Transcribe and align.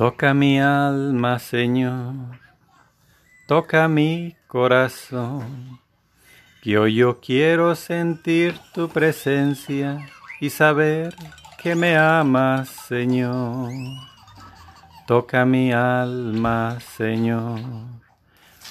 Toca 0.00 0.32
mi 0.32 0.58
alma, 0.58 1.38
Señor, 1.38 2.14
toca 3.46 3.86
mi 3.86 4.34
corazón, 4.46 5.78
que 6.62 6.78
hoy 6.78 6.94
yo 6.94 7.20
quiero 7.20 7.74
sentir 7.74 8.58
tu 8.72 8.88
presencia 8.88 9.98
y 10.40 10.48
saber 10.48 11.14
que 11.62 11.74
me 11.74 11.98
amas, 11.98 12.70
Señor. 12.70 13.72
Toca 15.06 15.44
mi 15.44 15.70
alma, 15.70 16.78
Señor, 16.80 17.60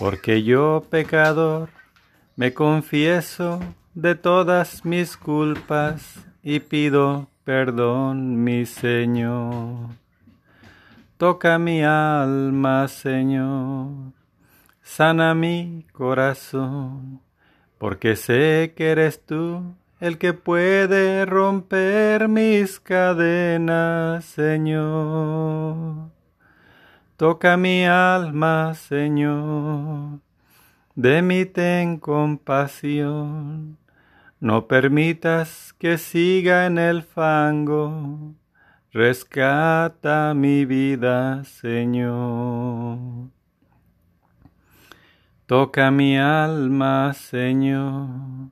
porque 0.00 0.42
yo, 0.42 0.82
pecador, 0.90 1.68
me 2.34 2.52
confieso 2.52 3.60
de 3.94 4.16
todas 4.16 4.84
mis 4.84 5.16
culpas 5.16 6.18
y 6.42 6.58
pido 6.58 7.28
perdón, 7.44 8.42
mi 8.42 8.66
Señor. 8.66 10.01
Toca 11.22 11.56
mi 11.56 11.84
alma, 11.84 12.88
Señor, 12.88 14.12
sana 14.82 15.36
mi 15.36 15.86
corazón, 15.92 17.20
porque 17.78 18.16
sé 18.16 18.74
que 18.76 18.90
eres 18.90 19.24
tú 19.24 19.76
el 20.00 20.18
que 20.18 20.32
puede 20.32 21.24
romper 21.24 22.26
mis 22.26 22.80
cadenas, 22.80 24.24
Señor. 24.24 26.10
Toca 27.16 27.56
mi 27.56 27.84
alma, 27.84 28.74
Señor, 28.74 30.18
de 30.96 31.22
mí 31.22 31.44
ten 31.44 31.98
compasión, 31.98 33.78
no 34.40 34.66
permitas 34.66 35.72
que 35.78 35.98
siga 35.98 36.66
en 36.66 36.78
el 36.78 37.04
fango 37.04 38.34
Rescata 38.94 40.34
mi 40.34 40.66
vida, 40.66 41.42
Señor. 41.44 43.30
Toca 45.46 45.90
mi 45.90 46.18
alma, 46.18 47.14
Señor. 47.14 48.50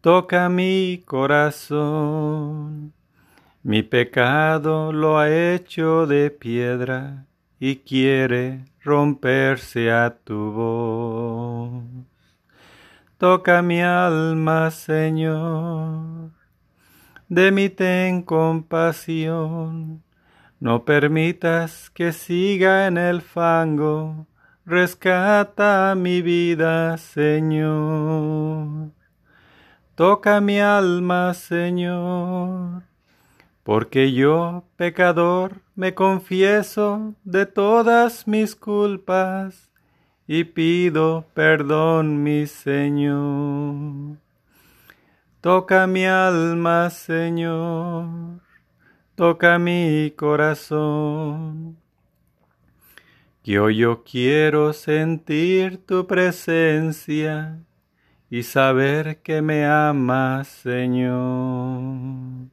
Toca 0.00 0.48
mi 0.48 1.04
corazón. 1.06 2.92
Mi 3.62 3.84
pecado 3.84 4.92
lo 4.92 5.18
ha 5.20 5.30
hecho 5.30 6.08
de 6.08 6.32
piedra 6.32 7.26
y 7.60 7.76
quiere 7.76 8.64
romperse 8.82 9.92
a 9.92 10.18
tu 10.18 10.50
voz. 10.50 11.84
Toca 13.18 13.62
mi 13.62 13.80
alma, 13.80 14.72
Señor 14.72 16.33
de 17.28 17.50
mí 17.50 17.68
ten 17.68 18.22
compasión. 18.22 20.02
No 20.60 20.84
permitas 20.84 21.90
que 21.90 22.12
siga 22.12 22.86
en 22.86 22.96
el 22.96 23.20
fango, 23.20 24.26
rescata 24.64 25.94
mi 25.94 26.22
vida, 26.22 26.96
Señor. 26.96 28.92
Toca 29.94 30.40
mi 30.40 30.58
alma, 30.58 31.34
Señor, 31.34 32.82
porque 33.62 34.12
yo, 34.12 34.64
pecador, 34.76 35.62
me 35.76 35.94
confieso 35.94 37.14
de 37.24 37.46
todas 37.46 38.26
mis 38.26 38.56
culpas 38.56 39.70
y 40.26 40.44
pido 40.44 41.26
perdón, 41.34 42.22
mi 42.22 42.46
Señor. 42.46 43.84
Toca 45.44 45.86
mi 45.86 46.06
alma, 46.06 46.88
Señor, 46.88 48.40
toca 49.14 49.58
mi 49.58 50.10
corazón. 50.16 51.76
Que 53.42 53.58
hoy 53.58 53.76
yo 53.76 54.04
quiero 54.04 54.72
sentir 54.72 55.84
tu 55.84 56.06
presencia 56.06 57.58
y 58.30 58.42
saber 58.42 59.20
que 59.20 59.42
me 59.42 59.66
amas, 59.66 60.48
Señor. 60.48 62.48